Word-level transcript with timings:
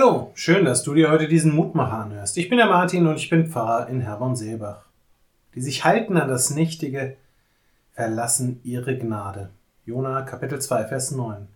Hallo, 0.00 0.30
schön, 0.34 0.64
dass 0.64 0.84
du 0.84 0.94
dir 0.94 1.10
heute 1.10 1.26
diesen 1.26 1.56
Mutmacher 1.56 1.98
anhörst. 1.98 2.38
Ich 2.38 2.48
bin 2.48 2.58
der 2.58 2.68
Martin 2.68 3.08
und 3.08 3.16
ich 3.16 3.30
bin 3.30 3.50
Pfarrer 3.50 3.88
in 3.88 4.00
Herborn-Seebach. 4.00 4.84
Die 5.56 5.60
sich 5.60 5.84
halten 5.84 6.16
an 6.16 6.28
das 6.28 6.50
Nichtige, 6.50 7.16
verlassen 7.90 8.60
ihre 8.62 8.96
Gnade. 8.96 9.50
Jona 9.84 10.22
Kapitel 10.22 10.60
2, 10.60 10.84
Vers 10.84 11.10
9. 11.10 11.48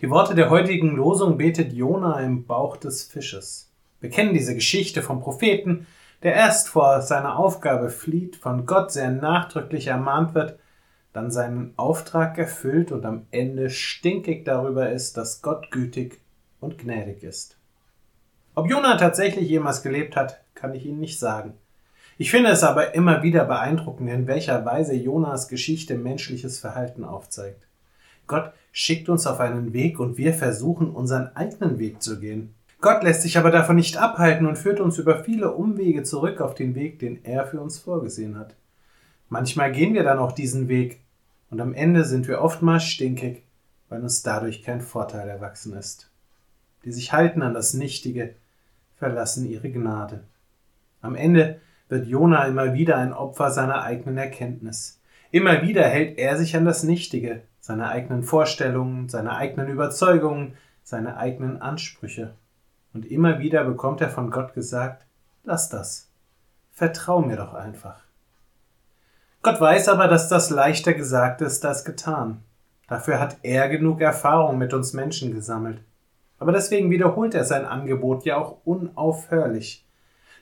Die 0.00 0.10
Worte 0.10 0.36
der 0.36 0.48
heutigen 0.48 0.94
Losung 0.94 1.38
betet 1.38 1.72
Jona 1.72 2.20
im 2.20 2.46
Bauch 2.46 2.76
des 2.76 3.02
Fisches. 3.02 3.72
Wir 3.98 4.10
kennen 4.10 4.32
diese 4.32 4.54
Geschichte 4.54 5.02
vom 5.02 5.20
Propheten, 5.20 5.88
der 6.22 6.34
erst 6.34 6.68
vor 6.68 7.02
seiner 7.02 7.36
Aufgabe 7.36 7.90
flieht, 7.90 8.36
von 8.36 8.64
Gott 8.66 8.92
sehr 8.92 9.10
nachdrücklich 9.10 9.88
ermahnt 9.88 10.36
wird, 10.36 10.56
dann 11.12 11.32
seinen 11.32 11.72
Auftrag 11.76 12.38
erfüllt 12.38 12.92
und 12.92 13.04
am 13.04 13.26
Ende 13.32 13.70
stinkig 13.70 14.44
darüber 14.44 14.90
ist, 14.90 15.16
dass 15.16 15.42
Gott 15.42 15.72
gütig 15.72 16.20
und 16.60 16.78
gnädig 16.78 17.24
ist. 17.24 17.55
Ob 18.58 18.70
Jona 18.70 18.96
tatsächlich 18.96 19.50
jemals 19.50 19.82
gelebt 19.82 20.16
hat, 20.16 20.40
kann 20.54 20.72
ich 20.72 20.86
Ihnen 20.86 20.98
nicht 20.98 21.18
sagen. 21.18 21.52
Ich 22.16 22.30
finde 22.30 22.48
es 22.48 22.64
aber 22.64 22.94
immer 22.94 23.22
wieder 23.22 23.44
beeindruckend, 23.44 24.08
in 24.08 24.26
welcher 24.26 24.64
Weise 24.64 24.94
Jonas 24.94 25.48
Geschichte 25.48 25.94
menschliches 25.94 26.58
Verhalten 26.58 27.04
aufzeigt. 27.04 27.66
Gott 28.26 28.52
schickt 28.72 29.10
uns 29.10 29.26
auf 29.26 29.40
einen 29.40 29.74
Weg 29.74 30.00
und 30.00 30.16
wir 30.16 30.32
versuchen 30.32 30.88
unseren 30.88 31.36
eigenen 31.36 31.78
Weg 31.78 32.02
zu 32.02 32.18
gehen. 32.18 32.54
Gott 32.80 33.02
lässt 33.02 33.20
sich 33.20 33.36
aber 33.36 33.50
davon 33.50 33.76
nicht 33.76 33.98
abhalten 33.98 34.46
und 34.46 34.56
führt 34.56 34.80
uns 34.80 34.96
über 34.96 35.22
viele 35.22 35.52
Umwege 35.52 36.02
zurück 36.02 36.40
auf 36.40 36.54
den 36.54 36.74
Weg, 36.74 36.98
den 36.98 37.22
er 37.26 37.46
für 37.46 37.60
uns 37.60 37.78
vorgesehen 37.78 38.38
hat. 38.38 38.54
Manchmal 39.28 39.70
gehen 39.70 39.92
wir 39.92 40.02
dann 40.02 40.18
auch 40.18 40.32
diesen 40.32 40.68
Weg 40.68 41.02
und 41.50 41.60
am 41.60 41.74
Ende 41.74 42.06
sind 42.06 42.26
wir 42.26 42.40
oftmals 42.40 42.84
stinkig, 42.84 43.42
weil 43.90 44.02
uns 44.02 44.22
dadurch 44.22 44.62
kein 44.62 44.80
Vorteil 44.80 45.28
erwachsen 45.28 45.74
ist 45.74 46.10
die 46.86 46.92
sich 46.92 47.12
halten 47.12 47.42
an 47.42 47.52
das 47.52 47.74
Nichtige, 47.74 48.34
verlassen 48.98 49.46
ihre 49.46 49.70
Gnade. 49.70 50.24
Am 51.00 51.14
Ende 51.14 51.60
wird 51.88 52.06
Jona 52.06 52.44
immer 52.44 52.74
wieder 52.74 52.96
ein 52.96 53.12
Opfer 53.12 53.50
seiner 53.50 53.82
eigenen 53.82 54.18
Erkenntnis. 54.18 55.00
Immer 55.30 55.62
wieder 55.62 55.84
hält 55.84 56.18
er 56.18 56.36
sich 56.36 56.56
an 56.56 56.64
das 56.64 56.82
Nichtige, 56.82 57.42
seine 57.60 57.88
eigenen 57.88 58.22
Vorstellungen, 58.22 59.08
seine 59.08 59.36
eigenen 59.36 59.68
Überzeugungen, 59.68 60.54
seine 60.82 61.16
eigenen 61.16 61.60
Ansprüche. 61.60 62.34
Und 62.94 63.04
immer 63.10 63.40
wieder 63.40 63.64
bekommt 63.64 64.00
er 64.00 64.08
von 64.08 64.30
Gott 64.30 64.54
gesagt, 64.54 65.04
lass 65.44 65.68
das. 65.68 66.08
Vertrau 66.72 67.20
mir 67.20 67.36
doch 67.36 67.54
einfach. 67.54 68.02
Gott 69.42 69.60
weiß 69.60 69.88
aber, 69.88 70.08
dass 70.08 70.28
das 70.28 70.50
leichter 70.50 70.92
gesagt 70.92 71.40
ist 71.40 71.64
als 71.64 71.84
getan. 71.84 72.42
Dafür 72.88 73.20
hat 73.20 73.36
er 73.42 73.68
genug 73.68 74.00
Erfahrung 74.00 74.58
mit 74.58 74.72
uns 74.72 74.92
Menschen 74.92 75.32
gesammelt. 75.32 75.80
Aber 76.38 76.52
deswegen 76.52 76.90
wiederholt 76.90 77.34
er 77.34 77.44
sein 77.44 77.64
Angebot 77.64 78.24
ja 78.24 78.36
auch 78.36 78.58
unaufhörlich. 78.64 79.86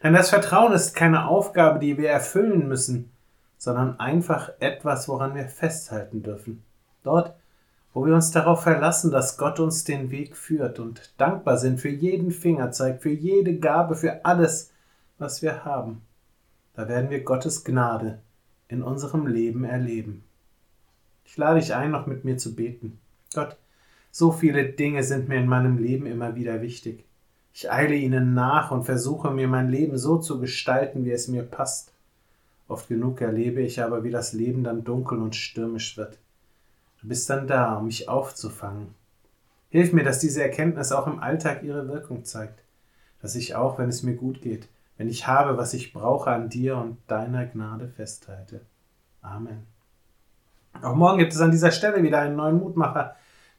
Denn 0.03 0.13
das 0.13 0.31
Vertrauen 0.31 0.73
ist 0.73 0.95
keine 0.95 1.27
Aufgabe, 1.29 1.79
die 1.79 1.97
wir 1.97 2.11
erfüllen 2.11 2.69
müssen, 2.69 3.11
sondern 3.59 3.99
einfach 3.99 4.51
etwas, 4.61 5.09
woran 5.09 5.35
wir 5.35 5.47
festhalten 5.47 6.23
dürfen. 6.23 6.63
Dort, 7.03 7.35
wo 7.95 8.05
wir 8.05 8.15
uns 8.15 8.33
darauf 8.33 8.63
verlassen, 8.63 9.11
dass 9.11 9.39
Gott 9.39 9.61
uns 9.61 9.85
den 9.85 10.11
Weg 10.11 10.37
führt 10.37 10.81
und 10.81 11.15
dankbar 11.17 11.57
sind 11.57 11.81
für 11.81 11.89
jeden 11.89 12.33
Fingerzeig, 12.33 13.01
für 13.03 13.13
jede 13.13 13.59
Gabe, 13.59 13.95
für 13.95 14.25
alles, 14.25 14.73
was 15.19 15.43
wir 15.43 15.65
haben. 15.65 16.03
Da 16.75 16.89
werden 16.89 17.09
wir 17.09 17.23
Gottes 17.23 17.65
Gnade 17.65 18.19
in 18.69 18.83
unserem 18.83 19.27
Leben 19.27 19.65
erleben. 19.65 20.25
Ich 21.25 21.37
lade 21.37 21.61
dich 21.61 21.75
ein, 21.75 21.93
noch 21.93 22.07
mit 22.07 22.25
mir 22.25 22.37
zu 22.37 22.55
beten. 22.55 22.99
Gott, 23.33 23.57
so 24.17 24.31
viele 24.31 24.65
Dinge 24.65 25.03
sind 25.03 25.29
mir 25.29 25.39
in 25.39 25.49
meinem 25.49 25.77
Leben 25.77 26.07
immer 26.07 26.37
wieder 26.37 26.63
wichtig. 26.63 27.05
Ich 27.53 27.73
eile 27.73 27.97
ihnen 27.97 28.33
nach 28.33 28.71
und 28.71 28.85
versuche 28.85 29.33
mir 29.33 29.49
mein 29.49 29.69
Leben 29.69 29.99
so 29.99 30.19
zu 30.19 30.39
gestalten, 30.39 31.05
wie 31.05 31.11
es 31.11 31.27
mir 31.27 31.43
passt. 31.43 31.93
Oft 32.69 32.87
genug 32.87 33.21
erlebe 33.21 33.61
ich 33.61 33.83
aber, 33.83 34.05
wie 34.05 34.13
das 34.13 34.33
Leben 34.33 34.63
dann 34.63 34.85
dunkel 34.85 35.19
und 35.19 35.35
stürmisch 35.35 35.97
wird. 35.97 36.21
Du 37.01 37.09
bist 37.09 37.29
dann 37.29 37.49
da, 37.49 37.75
um 37.75 37.87
mich 37.87 38.09
aufzufangen. 38.09 38.95
Hilf 39.69 39.93
mir, 39.93 40.05
dass 40.05 40.21
diese 40.21 40.45
Erkenntnis 40.45 40.93
auch 40.93 41.09
im 41.09 41.19
Alltag 41.19 41.65
ihre 41.65 41.89
Wirkung 41.89 42.25
zeigt, 42.25 42.63
dass 43.21 43.35
ich 43.35 43.57
auch, 43.57 43.81
wenn 43.81 43.89
es 43.89 44.05
mir 44.05 44.15
gut 44.15 44.41
geht, 44.41 44.69
wenn 44.97 45.09
ich 45.09 45.27
habe, 45.27 45.59
was 45.59 45.75
ich 45.75 45.93
brauche, 45.93 46.31
an 46.31 46.49
dir 46.49 46.77
und 46.77 46.99
deiner 47.09 47.47
Gnade 47.47 47.89
festhalte. 47.89 48.61
Amen. 49.23 49.67
Auch 50.83 50.95
morgen 50.95 51.19
gibt 51.19 51.33
es 51.33 51.41
an 51.41 51.51
dieser 51.51 51.73
Stelle 51.73 52.05
wieder 52.05 52.21
einen 52.21 52.37
neuen 52.37 52.61
Mutmacher, 52.61 53.17